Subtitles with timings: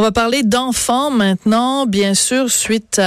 [0.00, 2.98] On va parler d'enfants maintenant, bien sûr, suite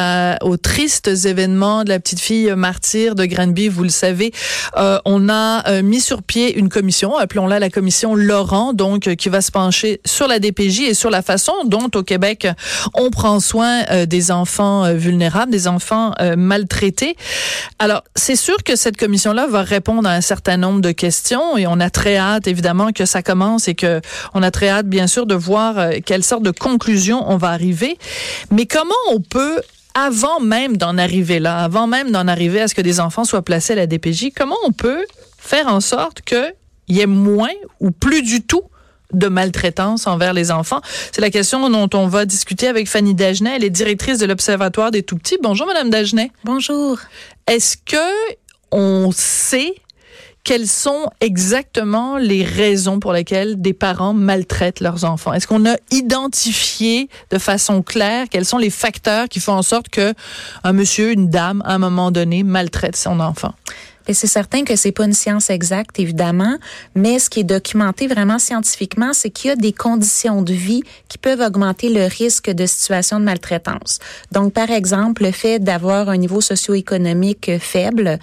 [0.42, 3.68] aux tristes événements de la petite fille martyre de Granby.
[3.68, 4.32] Vous le savez,
[4.78, 9.16] euh, on a euh, mis sur pied une commission, appelons-la la commission Laurent, donc euh,
[9.16, 12.48] qui va se pencher sur la DPJ et sur la façon dont au Québec
[12.94, 17.16] on prend soin des enfants vulnérables, des enfants maltraités.
[17.80, 21.66] Alors, c'est sûr que cette commission-là va répondre à un certain nombre de questions et
[21.66, 24.00] on a très hâte, évidemment, que ça commence et que
[24.36, 26.83] on a très hâte, bien sûr, de voir quelle sorte de conclusion
[27.28, 27.98] on va arriver.
[28.52, 29.62] Mais comment on peut
[29.94, 33.44] avant même d'en arriver là, avant même d'en arriver à ce que des enfants soient
[33.44, 35.06] placés à la DPJ, comment on peut
[35.38, 36.54] faire en sorte qu'il
[36.90, 38.64] y ait moins ou plus du tout
[39.14, 40.82] de maltraitance envers les enfants?
[41.12, 43.58] C'est la question dont on va discuter avec Fanny Dagenet.
[43.58, 45.38] Elle est directrice de l'Observatoire des tout-petits.
[45.44, 46.32] Bonjour, Madame Dagenet.
[46.44, 46.98] Bonjour.
[47.46, 48.36] Est-ce que
[48.72, 49.76] on sait
[50.44, 55.34] quelles sont exactement les raisons pour lesquelles des parents maltraitent leurs enfants?
[55.34, 59.88] Est-ce qu'on a identifié de façon claire quels sont les facteurs qui font en sorte
[59.90, 60.14] que
[60.64, 63.54] un monsieur, une dame, à un moment donné, maltraite son enfant?
[64.08, 66.58] Et c'est certain que c'est pas une science exacte, évidemment,
[66.96, 70.84] mais ce qui est documenté vraiment scientifiquement, c'est qu'il y a des conditions de vie
[71.08, 74.00] qui peuvent augmenter le risque de situation de maltraitance.
[74.32, 78.20] Donc, par exemple, le fait d'avoir un niveau socio-économique faible.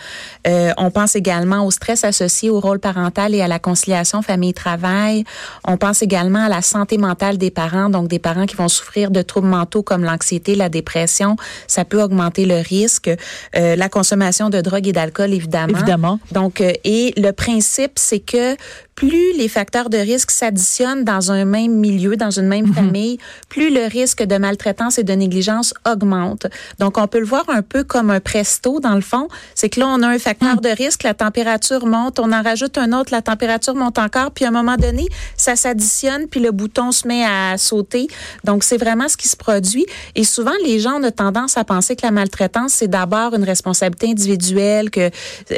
[0.46, 5.24] Euh, on pense également au stress associé au rôle parental et à la conciliation famille-travail.
[5.64, 9.10] On pense également à la santé mentale des parents, donc des parents qui vont souffrir
[9.10, 11.36] de troubles mentaux comme l'anxiété, la dépression.
[11.66, 13.10] Ça peut augmenter le risque.
[13.56, 16.18] Euh, la consommation de drogue et d'alcool, évidemment Évidemment.
[16.32, 18.56] Donc, euh, et le principe, c'est que
[19.00, 22.74] plus les facteurs de risque s'additionnent dans un même milieu, dans une même mhm.
[22.74, 23.18] famille,
[23.48, 26.46] plus le risque de maltraitance et de négligence augmente.
[26.78, 29.28] Donc, on peut le voir un peu comme un presto, dans le fond.
[29.54, 30.60] C'est que là, on a un facteur mhm.
[30.60, 34.44] de risque, la température monte, on en rajoute un autre, la température monte encore, puis
[34.44, 38.06] à un moment donné, ça s'additionne, puis le bouton se met à sauter.
[38.44, 39.86] Donc, c'est vraiment ce qui se produit.
[40.14, 44.10] Et souvent, les gens ont tendance à penser que la maltraitance, c'est d'abord une responsabilité
[44.10, 45.10] individuelle, que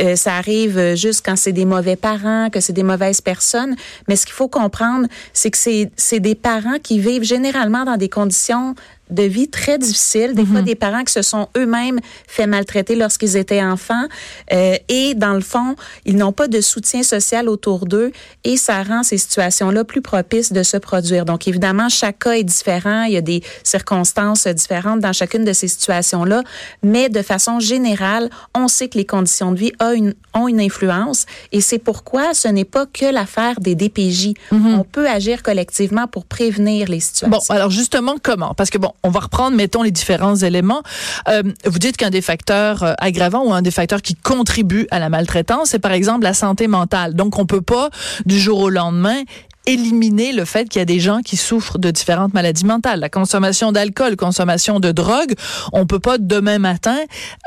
[0.03, 3.77] euh, ça arrive juste quand c'est des mauvais parents, que c'est des mauvaises personnes.
[4.09, 8.09] Mais ce qu'il faut comprendre, c'est que c'est des parents qui vivent généralement dans des
[8.09, 8.75] conditions
[9.12, 10.67] de vie très difficiles, des fois mhm.
[10.67, 14.06] des parents qui se sont eux-mêmes fait maltraiter lorsqu'ils étaient enfants
[14.53, 18.12] euh, et dans le fond, ils n'ont pas de soutien social autour d'eux
[18.45, 21.25] et ça rend ces situations-là plus propices de se produire.
[21.25, 25.53] Donc évidemment, chaque cas est différent, il y a des circonstances différentes dans chacune de
[25.53, 26.43] ces situations-là,
[26.83, 30.61] mais de façon générale, on sait que les conditions de vie ont une, ont une
[30.61, 34.34] influence et c'est pourquoi ce n'est pas que l'affaire des DPJ.
[34.51, 34.78] Mhm.
[34.78, 37.28] On peut agir collectivement pour prévenir les situations.
[37.28, 38.55] Bon, alors justement, comment?
[38.55, 40.83] Parce que bon, on va reprendre, mettons, les différents éléments.
[41.29, 44.99] Euh, vous dites qu'un des facteurs euh, aggravants ou un des facteurs qui contribue à
[44.99, 47.15] la maltraitance, c'est par exemple la santé mentale.
[47.15, 47.91] Donc, on peut pas,
[48.27, 49.23] du jour au lendemain,
[49.67, 53.01] éliminer le fait qu'il y a des gens qui souffrent de différentes maladies mentales.
[53.01, 55.34] La consommation d'alcool, consommation de drogue,
[55.73, 56.99] on peut pas demain matin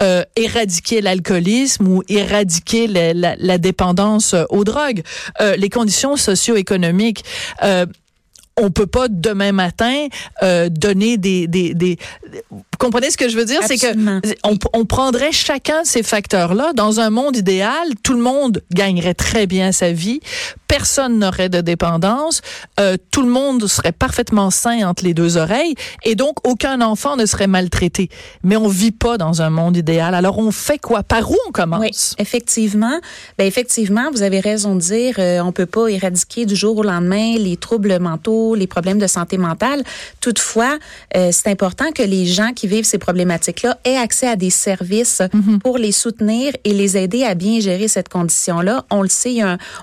[0.02, 5.04] euh, éradiquer l'alcoolisme ou éradiquer la, la, dépendance aux drogues.
[5.42, 7.24] Euh, les conditions socio-économiques.
[7.64, 7.86] Euh,
[8.58, 10.08] on peut pas demain matin
[10.44, 11.98] euh, donner des, des, des,
[12.78, 13.62] comprenez ce que je veux dire?
[13.66, 16.74] C'est que on, on, prendrait chacun de ces facteurs-là.
[16.74, 20.20] Dans un monde idéal, tout le monde gagnerait très bien sa vie.
[20.68, 22.42] Personne n'aurait de dépendance.
[22.80, 25.76] Euh, tout le monde serait parfaitement sain entre les deux oreilles.
[26.04, 28.10] Et donc, aucun enfant ne serait maltraité.
[28.44, 30.16] Mais on vit pas dans un monde idéal.
[30.16, 31.04] Alors, on fait quoi?
[31.04, 31.80] Par où on commence?
[31.80, 33.00] Oui, effectivement.
[33.38, 36.84] Ben, effectivement, vous avez raison de dire, euh, on peut pas éradiquer du jour au
[36.84, 39.84] lendemain les troubles mentaux les problèmes de santé mentale.
[40.22, 40.78] Toutefois,
[41.16, 45.22] euh, c'est important que les gens qui vivent ces problématiques-là aient accès à des services
[45.34, 45.60] mhm.
[45.60, 48.86] pour les soutenir et les aider à bien gérer cette condition-là.
[48.92, 49.38] On le sait,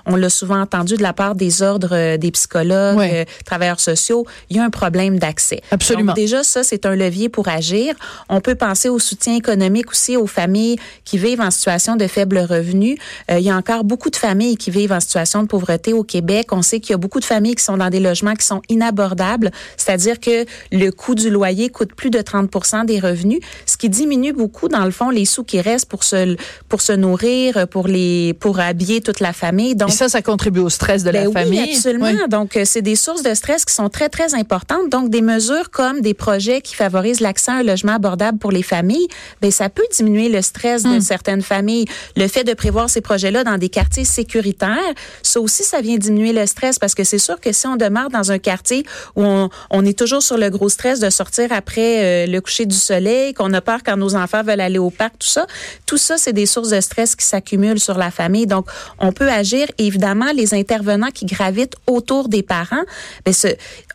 [0.05, 4.25] on l'a souvent entendu de la part des ordres euh, des psychologues, euh, travailleurs sociaux,
[4.49, 5.61] il y a un problème d'accès.
[5.71, 6.07] Absolument.
[6.07, 7.95] Donc, déjà, ça, c'est un levier pour agir.
[8.29, 12.39] On peut penser au soutien économique aussi aux familles qui vivent en situation de faible
[12.39, 12.97] revenu.
[13.29, 16.47] il y a encore beaucoup de familles qui vivent en situation de pauvreté au Québec.
[16.51, 18.61] On sait qu'il y a beaucoup de familles qui sont dans des logements qui sont
[18.69, 22.49] inabordables, c'est-à-dire que le coût du loyer coûte plus de 30
[22.83, 26.35] des revenus, ce qui diminue beaucoup dans le fond les sous qui restent pour se
[26.69, 29.75] pour se nourrir, pour les pour habiller toute la famille.
[29.75, 31.61] Donc Et ça ça contribue au stress de la ben famille.
[31.61, 32.27] Oui, absolument.
[32.27, 34.89] Donc euh, c'est des sources de stress qui sont très très importantes.
[34.89, 38.63] Donc des mesures comme des projets qui favorisent l'accès à un logement abordable pour les
[38.63, 39.07] familles,
[39.41, 41.01] ben ça peut diminuer le stress de hmm.
[41.01, 41.85] certaines familles.
[42.15, 46.33] Le fait de prévoir ces projets-là dans des quartiers sécuritaires, ça aussi ça vient diminuer
[46.33, 48.85] le stress parce que c'est sûr que si on demeure dans un quartier
[49.15, 52.75] où on, est toujours sur le gros stress de sortir après euh, le coucher du
[52.75, 55.45] soleil, qu'on a peur quand nos enfants veulent aller au parc, tout ça.
[55.85, 58.47] Tout ça, c'est des sources de stress qui s'accumulent sur la famille.
[58.47, 58.67] Donc,
[58.99, 59.67] on peut agir.
[59.77, 62.83] Évidemment, les intervenants qui gravitent autour des parents,
[63.25, 63.33] ben,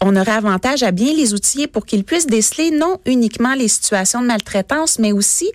[0.00, 4.23] on aurait avantage à bien les outiller pour qu'ils puissent déceler non uniquement les situations
[4.23, 5.50] de maltraitance, mais aussi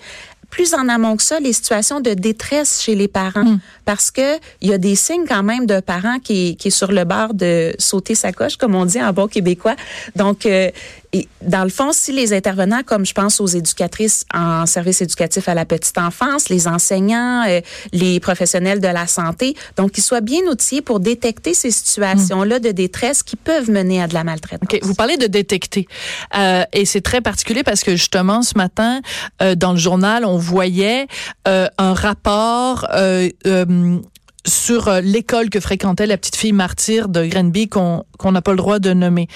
[0.54, 3.44] plus en amont que ça, les situations de détresse chez les parents.
[3.44, 3.60] Hmm.
[3.86, 6.92] Parce que il y a des signes quand même de parents qui, qui est sur
[6.92, 9.76] le bord de sauter sa coche, comme on dit en bon québécois.
[10.16, 10.70] Donc, euh,
[11.14, 15.48] et dans le fond, si les intervenants, comme je pense aux éducatrices en service éducatif
[15.48, 17.62] à la petite enfance, les enseignants, euh,
[17.92, 22.72] les professionnels de la santé, donc qu'ils soient bien outillés pour détecter ces situations-là de
[22.72, 24.64] détresse qui peuvent mener à de la maltraitance.
[24.64, 24.80] Okay.
[24.82, 25.88] Vous parlez de détecter,
[26.36, 29.02] euh, et c'est très particulier parce que justement ce matin
[29.44, 31.08] euh, dans le journal, on voyait
[31.48, 33.98] euh, un rapport euh, euh,
[34.46, 38.80] sur l'école que fréquentait la petite fille martyre de Grenby qu'on n'a pas le droit
[38.80, 39.28] de nommer.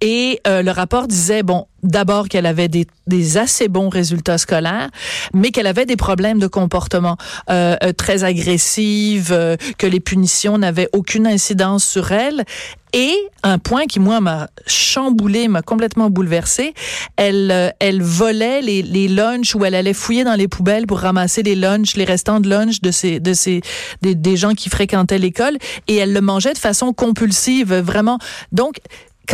[0.00, 4.90] Et le rapport disait bon d'abord qu'elle avait des, des, assez bons résultats scolaires,
[5.32, 7.16] mais qu'elle avait des problèmes de comportement
[7.48, 9.36] euh, très agressives,
[9.78, 12.44] que les punitions n'avaient aucune incidence sur elle.
[12.92, 16.74] Et un point qui, moi, m'a chamboulé, m'a complètement bouleversé,
[17.16, 21.42] elle, elle volait les, les lunchs ou elle allait fouiller dans les poubelles pour ramasser
[21.44, 23.60] les lunchs, les restants de lunch de ces, de ces,
[24.02, 25.56] des, des gens qui fréquentaient l'école
[25.86, 28.18] et elle le mangeait de façon compulsive, vraiment.
[28.50, 28.80] Donc,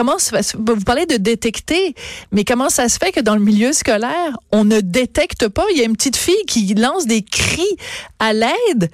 [0.03, 1.95] vous parlez de détecter,
[2.33, 5.65] mais comment ça se fait que dans le milieu scolaire, on ne détecte pas?
[5.73, 7.77] Il y a une petite fille qui lance des cris
[8.19, 8.91] à l'aide,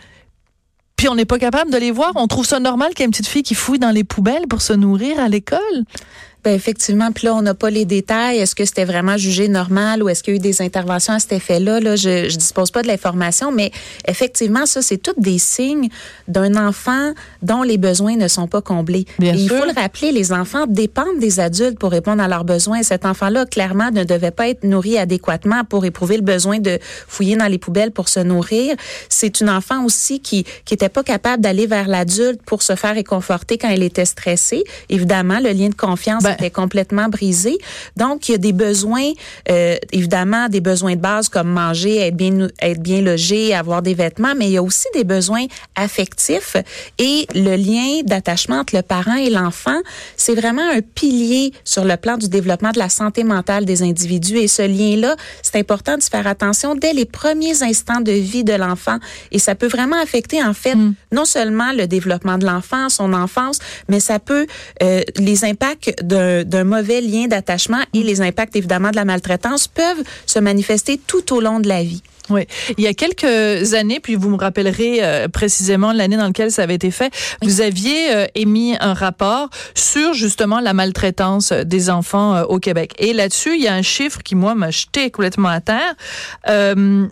[0.97, 2.13] puis on n'est pas capable de les voir.
[2.15, 4.47] On trouve ça normal qu'il y ait une petite fille qui fouille dans les poubelles
[4.49, 5.59] pour se nourrir à l'école?
[6.45, 8.39] Ben effectivement, puis là, on n'a pas les détails.
[8.39, 11.21] Est-ce que c'était vraiment jugé normal ou est-ce qu'il y a eu des interventions à
[11.21, 11.79] cet effet-là?
[11.79, 13.71] Là, je, je dispose pas de l'information, mais
[14.09, 15.89] effectivement, ça, c'est tous des signes
[16.27, 17.13] d'un enfant
[17.43, 19.07] dont les besoins ne sont pas comblés.
[19.21, 19.59] Bien Et il sûr.
[19.59, 22.83] faut le rappeler, les enfants dépendent des adultes pour répondre à leurs besoins.
[22.83, 27.37] Cet enfant-là, clairement, ne devait pas être nourri adéquatement pour éprouver le besoin de fouiller
[27.37, 28.75] dans les poubelles pour se nourrir.
[29.09, 32.95] C'est une enfant aussi qui qui était pas capable d'aller vers l'adulte pour se faire
[32.95, 34.65] réconforter quand elle était stressée.
[34.89, 37.59] Évidemment, le lien de confiance Ben, était complètement brisé.
[37.97, 39.11] Donc, il y a des besoins,
[39.51, 43.95] euh, évidemment, des besoins de base comme manger, être bien, être bien logé, avoir des
[43.95, 45.47] vêtements, mais il y a aussi des besoins
[45.77, 46.57] affectifs
[46.99, 49.81] et le lien d'attachement entre le parent et l'enfant,
[50.17, 54.39] c'est vraiment un pilier sur le plan du développement de la santé mentale des individus.
[54.39, 58.45] Et ce lien-là, c'est important de se faire attention dès les premiers instants de vie
[58.45, 58.99] de l'enfant.
[59.31, 60.77] Et ça peut vraiment affecter, en fait,
[61.13, 63.59] non seulement le développement de l'enfant, son enfance,
[63.89, 64.47] mais ça peut
[64.83, 69.69] euh, les impacts d'un d'un mauvais lien d'attachement et les impacts évidemment de la maltraitance
[69.69, 72.03] peuvent se manifester tout au long de la vie.
[72.31, 72.47] Oui.
[72.79, 76.63] Il y a quelques années, puis vous me rappellerez euh, précisément l'année dans laquelle ça
[76.63, 82.35] avait été fait, vous aviez euh, émis un rapport sur justement la maltraitance des enfants
[82.35, 82.95] euh, au Québec.
[82.99, 85.95] Et là-dessus, il y a un chiffre qui, moi, m'a jeté complètement à terre.
[86.49, 87.07] Euh,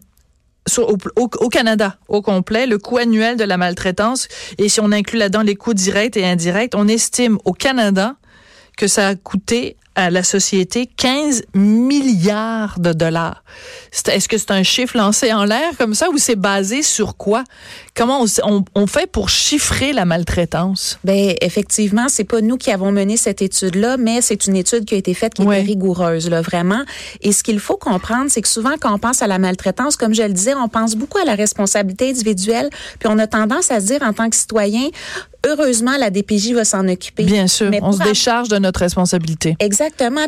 [0.69, 4.29] sur, au, au, au, Canada au complet, le coût annuel de la maltraitance,
[4.59, 8.15] et si on inclut là-dedans les coûts directs et indirects, on estime au Canada
[8.81, 13.43] que ça a coûté à la société 15 milliards de dollars.
[14.07, 17.43] Est-ce que c'est un chiffre lancé en l'air comme ça ou c'est basé sur quoi?
[17.97, 20.99] Comment on, on, on, fait pour chiffrer la maltraitance?
[21.03, 24.95] Ben effectivement, c'est pas nous qui avons mené cette étude-là, mais c'est une étude qui
[24.95, 26.83] a été faite qui était rigoureuse, là, vraiment.
[27.21, 30.14] Et ce qu'il faut comprendre, c'est que souvent quand on pense à la maltraitance, comme
[30.14, 33.81] je le disais, on pense beaucoup à la responsabilité individuelle, puis on a tendance à
[33.81, 34.88] se dire en tant que citoyen,
[35.47, 37.25] heureusement, la DPJ va s'en occuper.
[37.25, 39.57] Bien sûr, Mais on se décharge de notre responsabilité.
[39.59, 39.80] Exactement,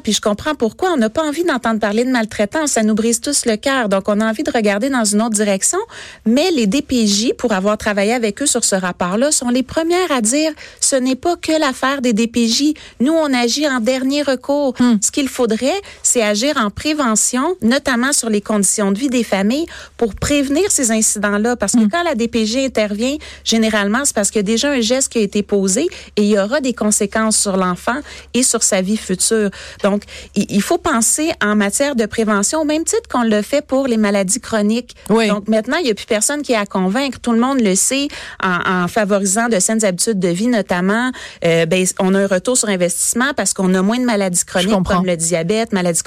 [0.03, 3.21] puis je comprends pourquoi on n'a pas envie d'entendre parler de maltraitance, ça nous brise
[3.21, 3.89] tous le cœur.
[3.89, 5.79] Donc on a envie de regarder dans une autre direction,
[6.25, 10.21] mais les DPJ pour avoir travaillé avec eux sur ce rapport-là sont les premières à
[10.21, 12.75] dire ce n'est pas que l'affaire des DPJ.
[13.01, 14.75] Nous on agit en dernier recours.
[14.79, 14.97] Hmm.
[15.03, 19.67] Ce qu'il faudrait, c'est agir en prévention, notamment sur les conditions de vie des familles
[19.97, 21.91] pour prévenir ces incidents-là parce que hmm.
[21.91, 25.23] quand la DPJ intervient, généralement c'est parce qu'il y a déjà un geste qui a
[25.23, 27.97] été posé et il y aura des conséquences sur l'enfant
[28.33, 29.42] et sur sa vie future.
[29.83, 30.03] Donc,
[30.35, 33.97] il faut penser en matière de prévention au même titre qu'on le fait pour les
[33.97, 34.95] maladies chroniques.
[35.11, 35.29] Oui.
[35.29, 37.19] Donc, maintenant, il n'y a plus personne qui est à convaincre.
[37.21, 38.09] Tout le monde le sait
[38.43, 41.11] en, en favorisant de saines habitudes de vie, notamment.
[41.45, 44.73] Euh, ben, on a un retour sur investissement parce qu'on a moins de maladies chroniques
[44.85, 46.03] comme le diabète, maladie,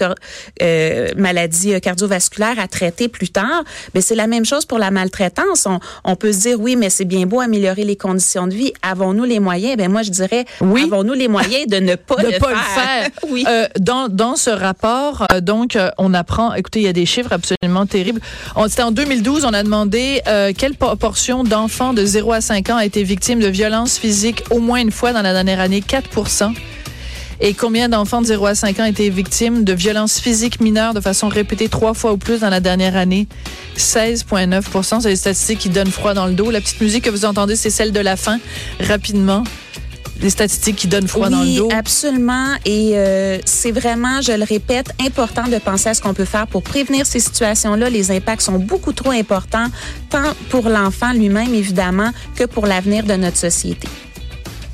[0.62, 3.63] euh, maladie cardiovasculaire à traiter plus tard.
[3.94, 5.65] Mais c'est la même chose pour la maltraitance.
[5.65, 8.74] On, on peut se dire, oui, mais c'est bien beau améliorer les conditions de vie
[8.82, 9.77] avons-nous les moyens?
[9.77, 10.84] Ben moi, je dirais, oui.
[10.84, 12.56] avons-nous les moyens de ne pas, de le, pas faire?
[12.56, 13.10] le faire?
[13.48, 17.05] Euh, dans, dans ce rapport, euh, donc, euh, on apprend, écoutez, il y a des
[17.05, 18.22] chiffres absolument terribles.
[18.67, 20.22] C'était en 2012, on a demandé
[20.58, 24.60] quelle proportion d'enfants de 0 à 5 ans a été victime de violences physiques au
[24.60, 26.53] moins une fois dans la dernière année, 4%
[27.41, 31.01] Et combien d'enfants de 0 à 5 ans étaient victimes de violences physiques mineures de
[31.01, 33.27] façon répétée trois fois ou plus dans la dernière année?
[33.77, 36.51] 16,9% C'est des statistiques qui donnent froid dans le dos.
[36.51, 38.39] La petite musique que vous entendez, c'est celle de la fin.
[38.79, 39.44] Rapidement
[40.22, 41.69] les statistiques qui donnent froid dans le dos.
[41.72, 42.55] absolument.
[42.65, 46.48] Et euh, c'est vraiment, je le répète, important de penser à ce qu'on peut faire
[46.48, 47.89] pour prévenir ces situations-là.
[47.89, 49.67] Les impacts sont beaucoup trop importants,
[50.10, 53.88] tant pour l'enfant lui-même, évidemment, que pour l'avenir de notre société.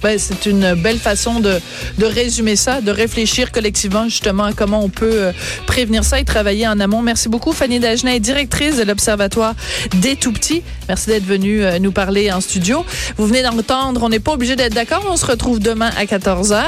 [0.02, 1.60] Ben, c'est une belle façon de,
[1.98, 5.32] de résumer ça, de réfléchir collectivement justement à comment on peut euh,
[5.68, 7.02] prévenir ça et travailler en amont.
[7.02, 9.54] Merci beaucoup, Fanny Dagenet, directrice de l'Observatoire
[9.98, 10.64] des Tout-Petits.
[10.88, 12.84] Merci d'être venue euh, nous parler en studio.
[13.18, 16.64] Vous venez d'entendre, on n'est pas obligé d'être d'accord, on se retrouve demain à 14h.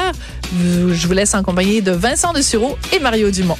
[0.92, 3.58] Je vous laisse en compagnie de Vincent Dessureau et Mario Dumont.